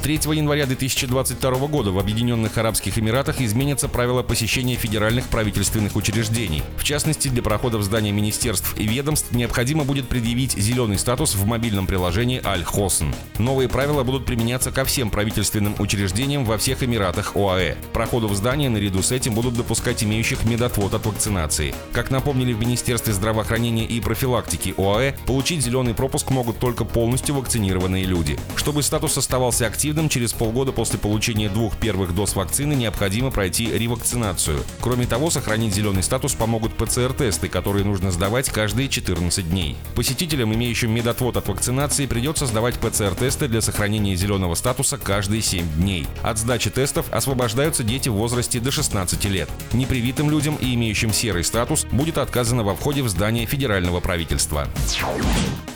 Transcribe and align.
С 0.00 0.02
3 0.02 0.14
января 0.34 0.64
2022 0.64 1.66
года 1.66 1.90
в 1.90 1.98
Объединенных 1.98 2.56
Арабских 2.56 2.98
Эмиратах 2.98 3.42
изменятся 3.42 3.86
правила 3.86 4.22
посещения 4.22 4.74
федеральных 4.74 5.26
правительственных 5.26 5.94
учреждений. 5.94 6.62
В 6.78 6.84
частности, 6.84 7.28
для 7.28 7.42
прохода 7.42 7.76
в 7.76 7.82
здания 7.82 8.10
министерств 8.10 8.74
и 8.78 8.86
ведомств 8.86 9.30
необходимо 9.32 9.84
будет 9.84 10.08
предъявить 10.08 10.56
зеленый 10.56 10.98
статус 10.98 11.34
в 11.34 11.44
мобильном 11.44 11.86
приложении 11.86 12.40
Аль-Хосн. 12.42 13.08
Новые 13.36 13.68
правила 13.68 14.02
будут 14.02 14.24
применяться 14.24 14.70
ко 14.70 14.86
всем 14.86 15.10
правительственным 15.10 15.74
учреждениям 15.78 16.46
во 16.46 16.56
всех 16.56 16.82
Эмиратах 16.82 17.36
ОАЭ. 17.36 17.76
Проходу 17.92 18.26
в 18.26 18.34
здание 18.34 18.70
наряду 18.70 19.02
с 19.02 19.12
этим 19.12 19.34
будут 19.34 19.52
допускать 19.52 20.02
имеющих 20.02 20.44
медотвод 20.44 20.94
от 20.94 21.04
вакцинации. 21.04 21.74
Как 21.92 22.10
напомнили 22.10 22.54
в 22.54 22.58
Министерстве 22.58 23.12
здравоохранения 23.12 23.84
и 23.84 24.00
профилактики 24.00 24.72
ОАЭ, 24.78 25.12
получить 25.26 25.62
зеленый 25.62 25.92
пропуск 25.92 26.30
могут 26.30 26.58
только 26.58 26.86
полностью 26.86 27.34
вакцинированные 27.34 28.04
люди. 28.06 28.38
Чтобы 28.56 28.82
статус 28.82 29.18
оставался 29.18 29.66
активным, 29.66 29.89
активным, 29.90 30.08
через 30.08 30.32
полгода 30.32 30.70
после 30.70 31.00
получения 31.00 31.48
двух 31.48 31.76
первых 31.76 32.14
доз 32.14 32.36
вакцины 32.36 32.74
необходимо 32.74 33.32
пройти 33.32 33.66
ревакцинацию. 33.66 34.62
Кроме 34.80 35.06
того, 35.06 35.30
сохранить 35.30 35.74
зеленый 35.74 36.04
статус 36.04 36.34
помогут 36.34 36.76
ПЦР-тесты, 36.76 37.48
которые 37.48 37.84
нужно 37.84 38.12
сдавать 38.12 38.48
каждые 38.50 38.88
14 38.88 39.50
дней. 39.50 39.76
Посетителям, 39.96 40.54
имеющим 40.54 40.92
медотвод 40.92 41.36
от 41.36 41.48
вакцинации, 41.48 42.06
придется 42.06 42.46
сдавать 42.46 42.76
ПЦР-тесты 42.76 43.48
для 43.48 43.60
сохранения 43.60 44.14
зеленого 44.14 44.54
статуса 44.54 44.96
каждые 44.96 45.42
7 45.42 45.66
дней. 45.74 46.06
От 46.22 46.38
сдачи 46.38 46.70
тестов 46.70 47.06
освобождаются 47.10 47.82
дети 47.82 48.08
в 48.08 48.14
возрасте 48.14 48.60
до 48.60 48.70
16 48.70 49.24
лет. 49.24 49.48
Непривитым 49.72 50.30
людям 50.30 50.56
и 50.60 50.72
имеющим 50.74 51.12
серый 51.12 51.42
статус 51.42 51.84
будет 51.90 52.18
отказано 52.18 52.62
во 52.62 52.76
входе 52.76 53.02
в 53.02 53.08
здание 53.08 53.44
федерального 53.44 53.98
правительства. 53.98 54.68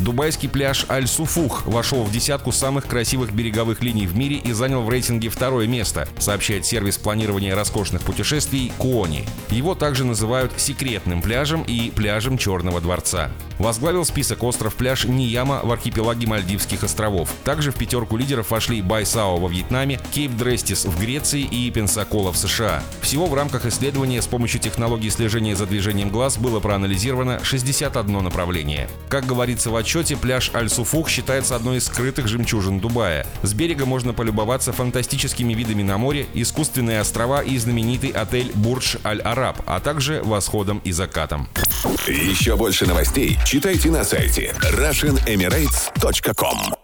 Дубайский 0.00 0.48
пляж 0.48 0.86
Аль-Суфух 0.88 1.66
вошел 1.66 2.04
в 2.04 2.10
десятку 2.10 2.52
самых 2.52 2.86
красивых 2.86 3.32
береговых 3.32 3.82
линий 3.82 3.99
в 4.06 4.16
мире 4.16 4.36
и 4.36 4.52
занял 4.52 4.82
в 4.82 4.88
рейтинге 4.88 5.28
второе 5.28 5.66
место, 5.66 6.08
сообщает 6.18 6.66
сервис 6.66 6.98
планирования 6.98 7.54
роскошных 7.54 8.02
путешествий 8.02 8.72
Куони. 8.78 9.24
Его 9.50 9.74
также 9.74 10.04
называют 10.04 10.52
секретным 10.56 11.22
пляжем 11.22 11.62
и 11.62 11.90
пляжем 11.90 12.38
Черного 12.38 12.80
дворца. 12.80 13.30
Возглавил 13.58 14.06
список 14.06 14.42
остров-пляж 14.42 15.04
Нияма 15.04 15.60
в 15.62 15.70
архипелаге 15.70 16.26
Мальдивских 16.26 16.82
островов. 16.82 17.30
Также 17.44 17.72
в 17.72 17.76
пятерку 17.76 18.16
лидеров 18.16 18.50
вошли 18.50 18.80
Байсао 18.80 19.36
во 19.36 19.48
Вьетнаме, 19.48 20.00
Кейп 20.12 20.32
Дрестис 20.32 20.86
в 20.86 20.98
Греции 20.98 21.42
и 21.42 21.70
Пенсакола 21.70 22.32
в 22.32 22.38
США. 22.38 22.82
Всего 23.02 23.26
в 23.26 23.34
рамках 23.34 23.66
исследования 23.66 24.22
с 24.22 24.26
помощью 24.26 24.60
технологий 24.60 25.10
слежения 25.10 25.54
за 25.54 25.66
движением 25.66 26.08
глаз 26.08 26.38
было 26.38 26.58
проанализировано 26.60 27.44
61 27.44 28.24
направление. 28.24 28.88
Как 29.10 29.26
говорится 29.26 29.70
в 29.70 29.76
отчете, 29.76 30.16
пляж 30.16 30.50
Аль-Суфух 30.54 31.10
считается 31.10 31.54
одной 31.54 31.78
из 31.78 31.84
скрытых 31.84 32.28
жемчужин 32.28 32.80
Дубая. 32.80 33.26
С 33.42 33.52
берега 33.52 33.84
можно 33.90 34.14
полюбоваться 34.14 34.72
фантастическими 34.72 35.52
видами 35.52 35.82
на 35.82 35.98
море, 35.98 36.26
искусственные 36.32 37.00
острова 37.00 37.42
и 37.42 37.58
знаменитый 37.58 38.08
отель 38.10 38.52
Бурдж 38.54 38.96
Аль-Араб, 39.04 39.60
а 39.66 39.80
также 39.80 40.22
восходом 40.22 40.80
и 40.84 40.92
закатом. 40.92 41.48
Еще 42.06 42.56
больше 42.56 42.86
новостей 42.86 43.36
читайте 43.44 43.90
на 43.90 44.04
сайте 44.04 44.54
RussianEmirates.com 44.62 46.79